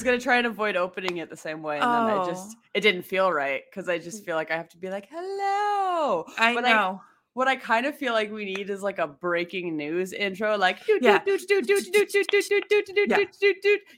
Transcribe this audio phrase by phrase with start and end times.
[0.00, 2.06] was gonna try and avoid opening it the same way, and oh.
[2.06, 4.78] then I just it didn't feel right because I just feel like I have to
[4.78, 7.00] be like, "Hello." I but know.
[7.02, 10.58] I, what I kind of feel like we need is like a breaking news intro,
[10.58, 10.78] like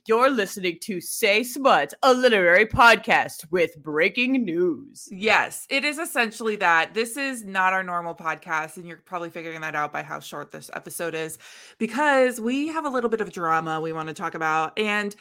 [0.06, 5.08] you're listening to Say Smut, a literary podcast with breaking news.
[5.10, 6.92] Yes, it is essentially that.
[6.92, 10.52] This is not our normal podcast, and you're probably figuring that out by how short
[10.52, 11.38] this episode is
[11.78, 14.78] because we have a little bit of drama we want to talk about.
[14.78, 15.16] And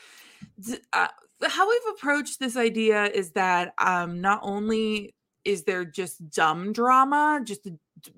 [0.93, 1.07] uh,
[1.43, 7.41] how we've approached this idea is that um, not only is there just dumb drama,
[7.43, 7.67] just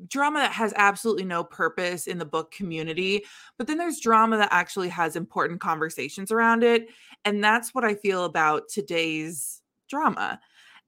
[0.07, 3.23] drama that has absolutely no purpose in the book community,
[3.57, 6.87] but then there's drama that actually has important conversations around it.
[7.25, 10.39] And that's what I feel about today's drama.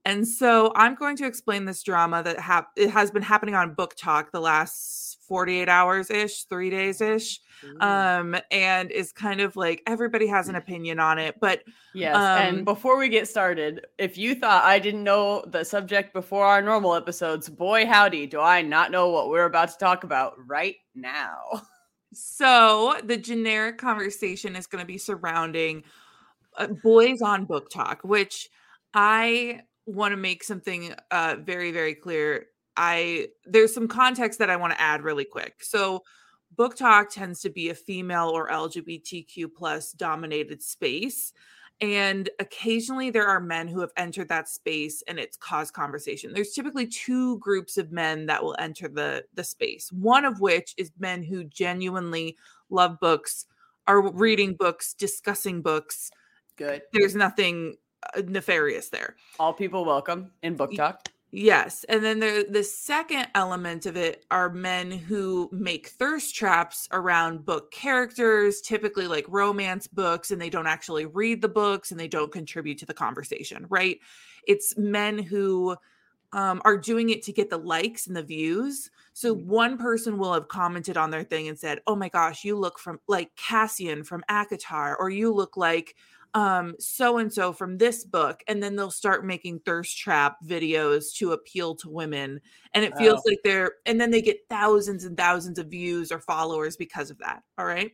[0.06, 3.76] And so I'm going to explain this drama that hap- it has been happening on
[3.76, 7.40] BookTok the last 48 hours ish, three days ish.
[7.80, 11.64] Um, and is kind of like everybody has an opinion on it, but
[11.96, 16.14] Yes, Um, and before we get started, if you thought I didn't know the subject
[16.14, 20.04] before our normal episodes, boy howdy, do I not know what we're about to talk
[20.04, 21.64] about right now.
[22.14, 25.84] so the generic conversation is going to be surrounding
[26.58, 28.50] uh, boys on BookTok, which
[28.94, 32.48] I want to make something uh, very, very clear.
[32.78, 35.64] I there's some context that I want to add really quick.
[35.64, 36.04] So
[36.58, 41.34] BookTok tends to be a female or lgbtq plus dominated space
[41.82, 46.54] and occasionally there are men who have entered that space and it's caused conversation there's
[46.54, 50.92] typically two groups of men that will enter the the space one of which is
[51.00, 52.38] men who genuinely
[52.70, 53.46] love books
[53.88, 56.12] are reading books discussing books
[56.56, 56.84] Good.
[56.94, 57.76] there's nothing
[58.28, 61.08] nefarious there All people welcome in BookTok.
[61.36, 61.84] Yes.
[61.90, 67.46] And then there the second element of it are men who make thirst traps around
[67.46, 72.08] book characters, typically like romance books, and they don't actually read the books and they
[72.08, 74.00] don't contribute to the conversation, right?
[74.48, 75.76] It's men who
[76.32, 78.90] um, are doing it to get the likes and the views.
[79.12, 82.58] So one person will have commented on their thing and said, "Oh my gosh, you
[82.58, 85.96] look from like Cassian from ACOTAR, or you look like
[86.36, 91.14] um so and so from this book and then they'll start making thirst trap videos
[91.16, 92.40] to appeal to women
[92.74, 93.30] and it feels Oh.
[93.30, 97.18] like they're and then they get thousands and thousands of views or followers because of
[97.20, 97.92] that all right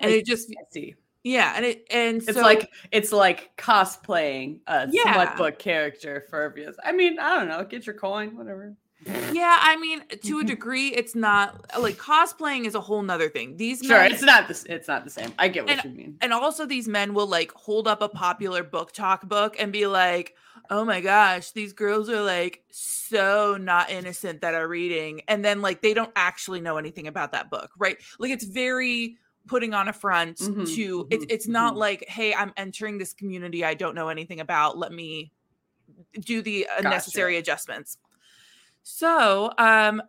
[0.00, 0.52] and it just
[1.22, 5.12] yeah and it and It's so like it's like cosplaying a Yeah.
[5.12, 6.76] smut book character for obvious.
[6.84, 7.62] I mean, I don't know.
[7.64, 8.74] Get your coin, whatever.
[9.06, 10.38] Yeah i mean to Mm-hmm.
[10.40, 14.22] a degree it's not like cosplaying is a whole nother thing these Sure, men- it's
[14.22, 14.64] not this.
[14.64, 15.32] It's not the same.
[15.38, 16.16] I get what you mean.
[16.20, 20.34] And also, these men will like hold up a popular BookTok book and be like,
[20.68, 25.22] oh my gosh, these girls are like so not innocent that are reading.
[25.28, 27.96] And then, like, they don't actually know anything about that book, right?
[28.18, 29.16] Like, it's very
[29.46, 31.78] putting on a front Mhm, to it's mhm, it's not mhm.
[31.78, 35.32] like hey i'm entering this community i don't know anything about let me
[36.20, 37.96] do the uh, necessary adjustments
[38.82, 40.02] so um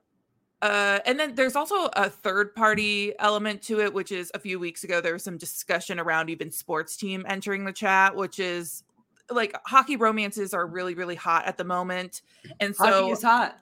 [0.64, 4.60] uh, and then there's also a third party element to it, which is a few
[4.60, 8.84] weeks ago there was some discussion around even sports team entering the chat, which is
[9.32, 12.22] like hockey romances are really really hot at the moment,
[12.60, 13.58] and so Hockey is hot.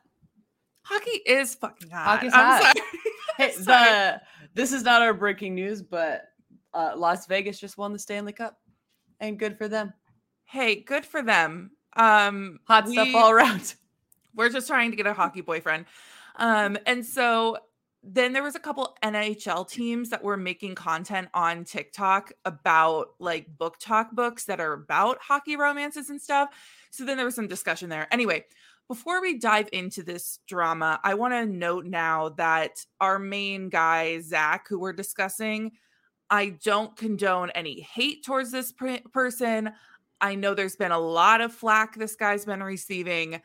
[0.84, 2.04] hockey is fucking hot.
[2.06, 2.76] Hockey's I'm hot.
[3.38, 3.90] Hey, Sorry.
[3.90, 4.22] the
[4.54, 6.24] this is not our breaking news, but
[6.74, 8.58] uh, Las Vegas just won the Stanley Cup,
[9.22, 9.94] and good for them.
[10.44, 11.72] hey, good for them.
[11.96, 13.76] Um, Hot stuff all around.
[14.40, 15.84] We're just trying to get a hockey boyfriend.
[16.38, 17.58] Um, and so
[18.04, 23.58] then there was a couple NHL teams that were making content on TikTok about like
[23.58, 26.52] BookTok books that are about hockey romances and stuff.
[26.90, 28.08] So then there was some discussion there.
[28.14, 28.46] Anyway,
[28.88, 34.22] before we dive into this drama, I want to note now that our main guy,
[34.22, 35.74] Zach, who we're discussing,
[36.30, 39.74] I don't condone any hate towards this per- person.
[40.22, 43.42] I know there's been a lot of flack this guy's been receiving.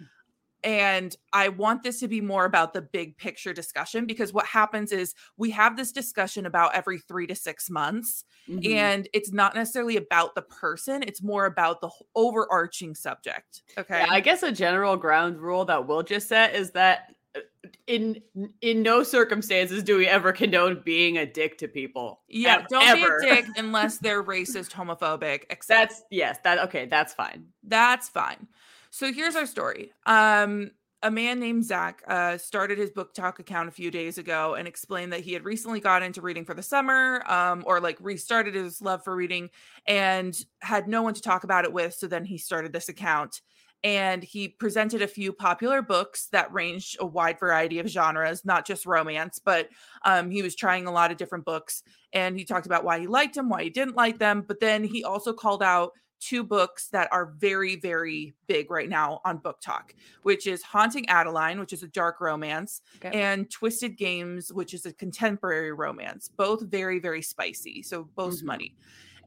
[0.65, 4.93] And I want this to be more about the big picture discussion because what happens
[4.93, 8.75] is we have this discussion about every three to six months, Mhm.
[8.75, 13.63] and it's not necessarily about the person, it's more about the overarching subject.
[13.77, 14.01] Okay.
[14.01, 17.41] Yeah, I guess a general ground rule that we'll just set is that uh,
[17.87, 18.23] in
[18.61, 22.23] in no circumstances do we ever condone being a dick to people.
[22.29, 22.61] yeah.
[22.61, 23.21] Ev- Don't ever.
[23.21, 25.67] be a dick unless they're racist, homophobic, etc.
[25.87, 27.49] That's yes, that okay, that's fine.
[27.65, 28.47] That's fine.
[28.95, 29.91] So here's our story.
[30.07, 30.71] Um,
[31.03, 35.13] a man named Zach uh, started his BookTok account a few days ago and explained
[35.13, 38.81] that he had recently got into reading for the summer, um, or like restarted his
[38.81, 39.51] love for reading,
[39.89, 41.95] and had no one to talk about it with.
[41.95, 43.41] So then he started this account.
[43.85, 48.67] and he presented a few popular books that ranged a wide variety of genres, not
[48.67, 49.69] just romance, but
[50.07, 51.83] um, he was trying a lot of different books.
[52.15, 54.43] And he talked about why he liked them, why he didn't like them.
[54.49, 55.91] But then he also called out
[56.25, 59.91] two books that are very, very big right now on BookTok,
[60.23, 63.21] which is Haunting Adeline, which is a dark romance, okay.
[63.21, 66.29] and Twisted Games, which is a contemporary romance.
[66.29, 67.83] Both very, very spicy.
[67.83, 68.47] So both mm-hmm.
[68.47, 68.77] money.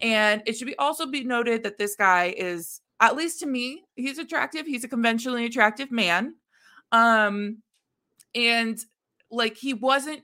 [0.02, 3.84] And it should be also be noted that this guy is, at least to me,
[3.96, 4.66] he's attractive.
[4.66, 6.36] He's a conventionally attractive man.
[6.92, 7.62] Um,
[8.34, 8.80] and
[9.30, 10.24] like he wasn't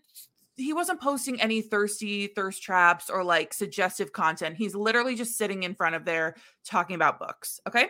[0.56, 4.56] he wasn't posting any thirsty thirst traps or like suggestive content.
[4.56, 6.36] He's literally just sitting in front of there
[6.66, 7.60] talking about books.
[7.68, 7.88] Okay.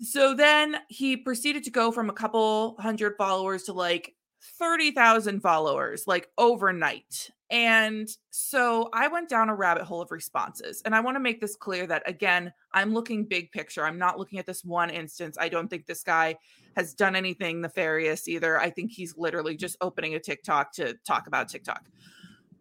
[0.00, 4.14] So then he proceeded to go from a couple hundred followers to like
[4.58, 7.30] 30,000 followers, like overnight.
[7.50, 10.82] And so I went down a rabbit hole of responses.
[10.84, 13.84] And I want to make this clear that, again, I'm looking big picture.
[13.84, 15.36] I'm not looking at this one instance.
[15.40, 16.36] I don't think this guy
[16.78, 18.56] has done anything nefarious either.
[18.60, 21.84] I think he's literally just opening a TikTok to talk about TikTok.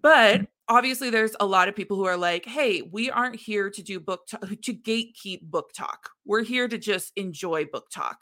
[0.01, 3.83] But obviously, there's a lot of people who are like, hey, we aren't here to
[3.83, 6.09] do BookTok, to gatekeep BookTok.
[6.25, 8.15] We're here to just enjoy BookTok.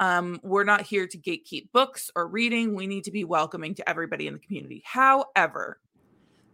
[0.00, 2.74] Um, we're not here to gatekeep books or reading.
[2.74, 4.82] We need to be welcoming to everybody in the community.
[4.84, 5.78] However,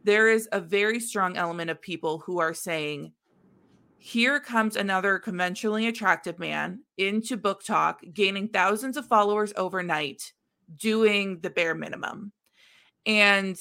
[0.03, 3.13] there is a very strong element of people who are saying,
[4.05, 10.35] here comes another conventionally attractive man into BookTok, gaining thousands of followers overnight,
[10.77, 12.31] doing the bare minimum.
[13.07, 13.57] And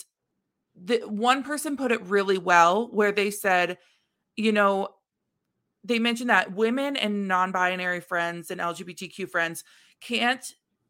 [0.75, 3.78] the one person put it really well where they said,
[4.36, 4.90] you know,
[5.86, 9.63] they mentioned that women and non-binary friends and LGBTQ friends
[10.01, 10.45] can't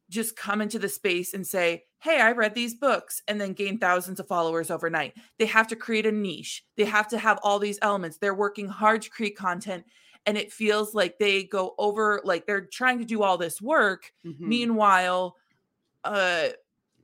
[0.09, 3.77] just come into the space and say, Hey, I read these books and then gain
[3.77, 5.15] thousands of followers overnight.
[5.39, 6.65] They have to create a niche.
[6.75, 8.17] They have to have all these elements.
[8.17, 9.85] They're working hard to create content.
[10.25, 14.11] And it feels like they go over, like they're trying to do all this work.
[14.25, 14.49] Mm-hmm.
[14.49, 15.35] Meanwhile,
[16.03, 16.53] a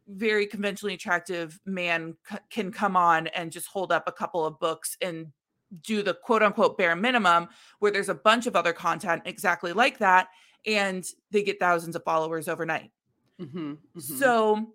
[0.07, 4.59] very conventionally attractive man c- can come on and just hold up a couple of
[4.59, 5.27] books and
[5.83, 7.47] do the quote unquote bare minimum,
[7.79, 10.27] where there's a bunch of other content exactly like that.
[10.65, 12.91] And they get thousands of followers overnight.
[13.39, 13.99] Mm-hmm, mm-hmm.
[13.99, 14.73] So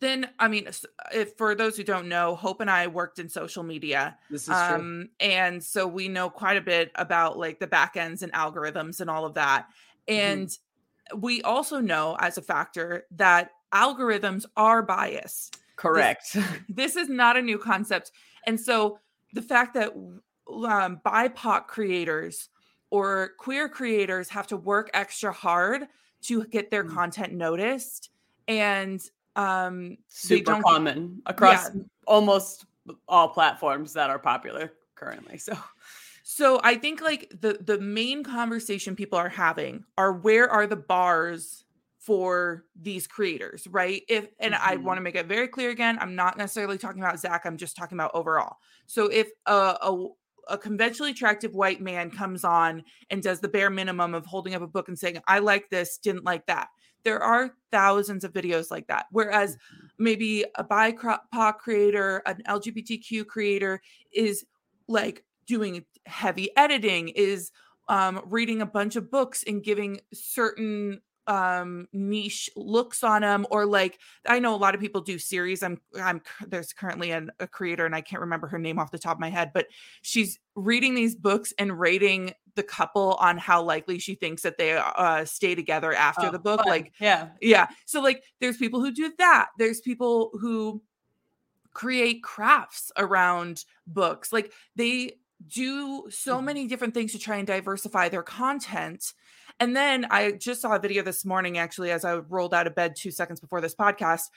[0.00, 0.68] then, I mean,
[1.14, 4.18] if for those who don't know, Hope and I worked in social media.
[4.28, 5.08] This is um, true.
[5.20, 9.08] And so we know quite a bit about like the back ends and algorithms and
[9.08, 9.68] all of that.
[10.08, 10.20] Mm-hmm.
[10.20, 11.20] And mm-hmm.
[11.20, 15.58] we also know as a factor that algorithms are biased.
[15.76, 16.32] Correct.
[16.32, 18.10] This, this is not a new concept.
[18.44, 18.98] And so
[19.32, 22.48] the fact that um, BIPOC creators
[22.92, 25.88] or queer creators have to work extra hard
[26.20, 26.94] to get their mm.
[26.94, 28.10] content noticed
[28.46, 29.00] and
[29.34, 31.80] um super common across yeah.
[32.06, 32.66] almost
[33.08, 35.56] all platforms that are popular currently so
[36.22, 40.76] so i think like the the main conversation people are having are where are the
[40.76, 41.64] bars
[41.98, 44.68] for these creators right if and mm-hmm.
[44.68, 47.56] i want to make it very clear again i'm not necessarily talking about zach i'm
[47.56, 48.56] just talking about overall
[48.86, 50.08] so if a, a
[50.48, 54.62] a conventionally attractive white man comes on and does the bare minimum of holding up
[54.62, 56.68] a book and saying, I like this, didn't like that.
[57.04, 59.06] There are thousands of videos like that.
[59.10, 59.86] Whereas mm-hmm.
[60.04, 63.80] maybe a BIPOC creator, an LGBTQ creator
[64.12, 64.44] is
[64.88, 67.50] like doing heavy editing, is
[67.88, 73.64] um, reading a bunch of books and giving certain um niche looks on them or
[73.64, 77.46] like i know a lot of people do series i'm i'm there's currently an, a
[77.46, 79.66] creator and i can't remember her name off the top of my head but
[80.02, 84.72] she's reading these books and rating the couple on how likely she thinks that they
[84.72, 86.68] uh stay together after oh, the book fun.
[86.68, 90.82] like yeah yeah so like there's people who do that there's people who
[91.72, 95.12] create crafts around books like they
[95.48, 96.46] do so mm-hmm.
[96.46, 99.12] many different things to try and diversify their content
[99.60, 102.74] and then I just saw a video this morning, actually, as I rolled out of
[102.74, 104.30] bed two seconds before this podcast,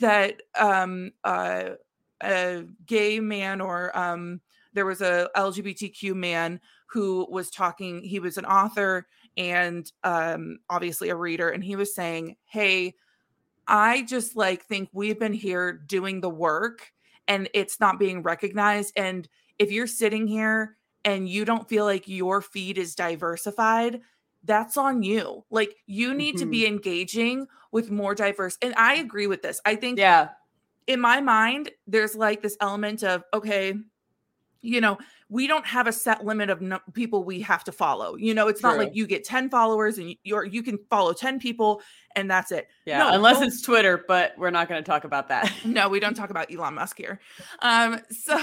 [0.00, 1.70] that um, uh,
[2.22, 4.40] a gay man or um,
[4.72, 8.02] there was a LGBTQ man who was talking.
[8.02, 12.94] He was an author and um, obviously a reader, and he was saying, "Hey,
[13.66, 16.92] I just like think we've been here doing the work,
[17.26, 18.92] and it's not being recognized.
[18.96, 24.00] And if you're sitting here." And you don't feel like your feed is diversified,
[24.44, 25.44] that's on you.
[25.50, 26.44] Like you need mm-hmm.
[26.44, 28.56] to be engaging with more diverse.
[28.62, 29.60] And I agree with this.
[29.64, 30.28] I think yeah.
[30.86, 33.74] In my mind, there's like this element of okay,
[34.64, 38.16] you know, we don't have a set limit of no- people we have to follow.
[38.16, 41.38] You know, it's not like you get 10 followers and you're you can follow 10
[41.38, 41.82] people
[42.16, 42.68] and that's it.
[42.86, 45.52] Yeah, No, unless it's Twitter, but we're not going to talk about that.
[45.64, 47.20] no, we don't talk about Elon Musk here.
[47.60, 48.40] Um, so,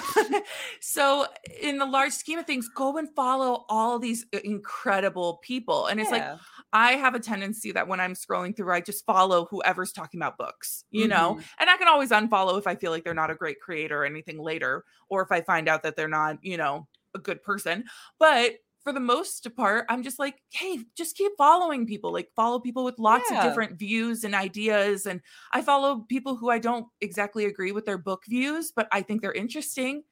[0.80, 1.26] so
[1.62, 5.88] in the large scheme of things, go and follow all these uh, incredible people.
[5.88, 6.38] And it's like Yeah.
[6.74, 10.38] I have a tendency that when I'm scrolling through, I just follow whoever's talking about
[10.38, 11.50] books, you know, Mhm.
[11.60, 14.06] and I can always unfollow if I feel like they're not a great creator or
[14.06, 17.84] anything later, or if I find out that they're not, you know, a good person.
[18.20, 22.12] But for the most part, I'm just like, hey, just keep following people.
[22.12, 23.32] Like follow people with lots Yeah.
[23.32, 25.06] of different views and ideas.
[25.06, 29.02] And I follow people who I don't exactly agree with their book views, but I
[29.04, 30.04] think they're interesting.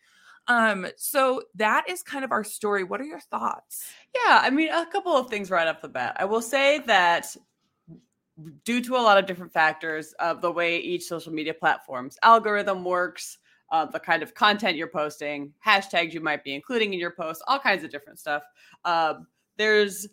[0.50, 2.84] Um, so that is kind of our story.
[2.84, 3.86] What are your thoughts?
[4.16, 6.18] Yeah, I mean, a couple of things right off the bat.
[6.20, 7.38] I will say that
[8.66, 12.84] due to a lot of different factors of the way each social media platform's algorithm
[12.84, 13.38] works,
[13.72, 17.44] uh, the kind of content you're posting, hashtags you might be including in your post,
[17.48, 18.42] all kinds of different stuff.
[18.86, 19.28] Um,
[19.58, 20.08] there's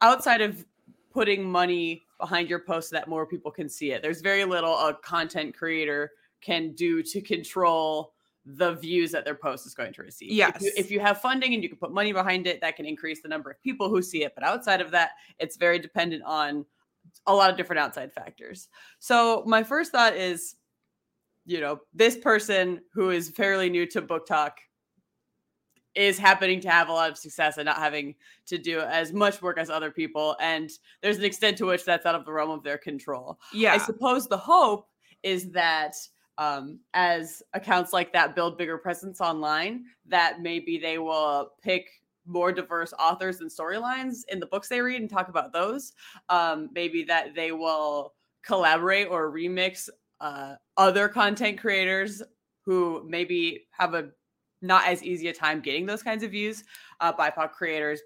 [0.00, 0.64] outside of
[1.12, 4.02] putting money behind your post so that more people can see it.
[4.02, 8.14] There's very little a content creator can do to control
[8.56, 10.28] the views that their post is going to receive.
[10.28, 10.62] If you, Yes.
[10.76, 13.28] if you have funding and you can put money behind it, that can increase the
[13.28, 14.32] number of people who see it.
[14.34, 16.64] But outside of that, it's very dependent on
[17.26, 18.68] a lot of different outside factors.
[19.00, 20.56] So my first thought is,
[21.44, 24.52] you know, this person who is fairly new to BookTok
[25.94, 28.14] is happening to have a lot of success and not having
[28.46, 30.36] to do as much work as other people.
[30.40, 30.70] And
[31.02, 33.38] there's an extent to which that's out of the realm of their control.
[33.52, 33.74] Yeah.
[33.74, 34.88] I suppose the hope
[35.22, 35.94] is that
[36.38, 41.90] um, as accounts like that build bigger presence online, that maybe they will pick
[42.24, 45.92] more diverse authors and storylines in the books they read and talk about those.
[46.28, 48.14] Um, maybe that they will
[48.44, 49.88] collaborate or remix
[50.20, 52.22] uh, other content creators
[52.64, 54.10] who maybe have a
[54.60, 56.64] not as easy a time getting those kinds of views.
[57.00, 58.00] Uh, BIPOC creators,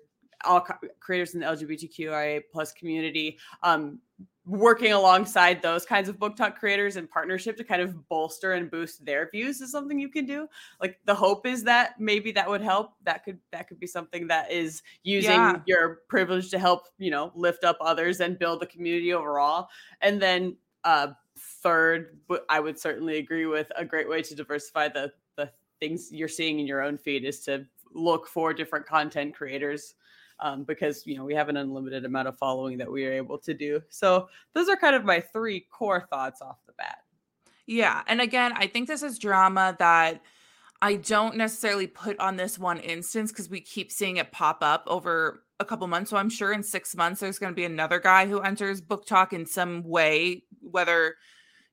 [0.45, 3.99] all co- creators in the LGBTQIA plus community, um,
[4.45, 9.05] working alongside those kinds of BookTok creators in partnership to kind of bolster and boost
[9.05, 10.49] their views is something you can do.
[10.81, 12.95] Like the hope is that maybe that would help.
[13.05, 15.63] That could that could be something that is using Yeah.
[15.67, 19.69] your privilege to help you know lift up others and build the community overall.
[20.01, 21.09] And then uh,
[21.39, 22.19] third,
[22.49, 26.59] i would certainly agree with a great way to diversify the the things you're seeing
[26.61, 29.95] in your own feed is to look for different content creators
[30.43, 33.39] um, because you know we have an unlimited amount of following that we are able
[33.39, 33.81] to do.
[33.89, 36.99] So those are kind of my three core thoughts off the bat.
[37.67, 38.03] Yeah.
[38.09, 40.21] And again, I think this is drama that
[40.83, 44.83] I don't necessarily put on this one instance because we keep seeing it pop up
[44.89, 46.11] over a couple months.
[46.11, 49.33] So I'm sure in six months there's going to be another guy who enters BookTok
[49.33, 51.15] in some way, whether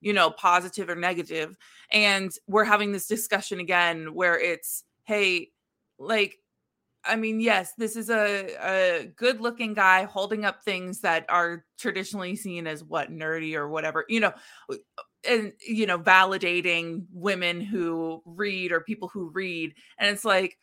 [0.00, 1.58] you know positive or negative,
[1.90, 5.50] and we're having this discussion again where it's hey,
[5.98, 6.38] like.
[7.04, 11.64] I mean, yes, this is a, a good looking guy holding up things that are
[11.78, 14.32] traditionally seen as what nerdy or whatever, you know,
[15.28, 20.56] and you know validating women who read or people who read and it's like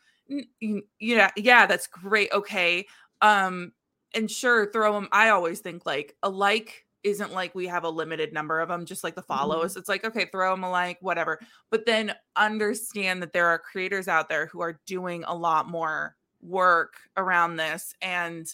[1.00, 2.86] yeah yeah that's great okay
[3.22, 3.72] um
[4.14, 7.90] and sure throw them i always think like a like isn't like we have a
[7.90, 10.98] limited number of them just like the follows it's like okay throw them a like
[11.02, 11.40] whatever
[11.70, 16.16] but then understand that there are creators out there who are doing a lot more
[16.48, 18.48] work around this and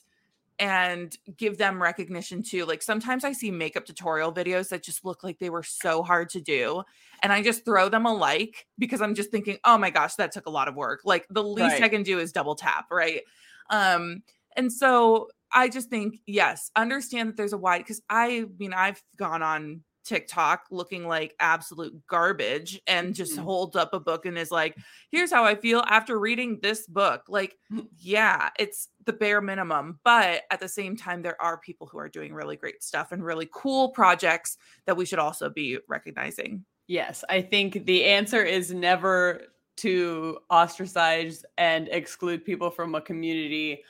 [0.59, 2.65] and give them recognition too.
[2.65, 6.29] Like sometimes I see makeup tutorial videos that just look like they were so hard
[6.29, 6.83] to do.
[7.21, 10.31] And I just throw them a like because I'm just thinking, oh my gosh, that
[10.31, 11.01] took a lot of work.
[11.05, 13.21] Like the least I can do is double tap, right?
[13.69, 14.21] Um,
[14.55, 19.01] and so I just think, yes, understand that there's a wide because I mean, I've
[19.17, 23.43] gone on TikTok looking like absolute garbage and just Mhm.
[23.43, 24.77] holds up a book and is like,
[25.11, 27.23] here's how I feel after reading this book.
[27.27, 27.87] Like, Mm.
[27.97, 29.99] yeah, it's the bare minimum.
[30.03, 33.23] But at the same time, there are people who are doing really great stuff and
[33.23, 36.65] really cool projects that we should also be recognizing.
[36.87, 39.43] Yes, I think the answer is never
[39.77, 43.83] to ostracize and exclude people from a community,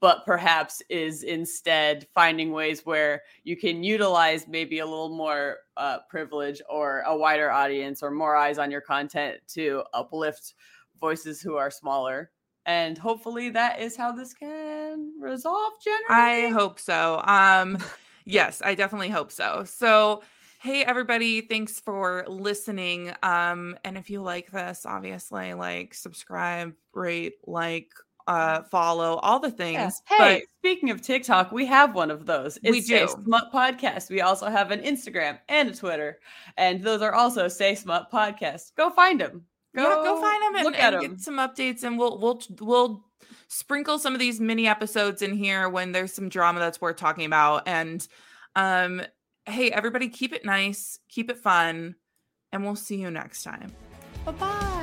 [0.00, 5.98] but perhaps is instead finding ways where you can utilize maybe a little more uh,
[6.08, 10.54] privilege or a wider audience or more eyes on your content to uplift
[11.00, 12.30] voices who are smaller.
[12.66, 16.46] And hopefully that is how this can resolve generally.
[16.46, 17.20] I hope so.
[17.24, 17.78] Um,
[18.24, 19.64] yes, I definitely hope so.
[19.64, 20.22] So,
[20.60, 23.12] hey everybody, thanks for listening.
[23.22, 27.90] Um, and if you like this, obviously, like, subscribe, rate, like,
[28.26, 30.00] uh, follow, all the things.
[30.10, 30.16] Yeah.
[30.18, 32.58] But Hey, speaking of TikTok, we have one of those.
[32.62, 33.14] We It's Say do.
[33.24, 34.10] Smut Podcast.
[34.10, 36.18] We also have an Instagram and a Twitter,
[36.56, 38.72] and those are also Say Smut Podcast.
[38.76, 39.44] Go find them.
[39.76, 41.18] Go, yeah, go find them and, look and at get 'em.
[41.18, 43.04] some updates, and we'll we'll we'll
[43.48, 47.24] sprinkle some of these mini episodes in here when there's some drama that's worth talking
[47.26, 47.66] about.
[47.66, 48.06] And
[48.56, 49.02] um,
[49.46, 51.96] hey, everybody, keep it nice, keep it fun,
[52.52, 53.72] and we'll see you next time.
[54.24, 54.80] Bye bye.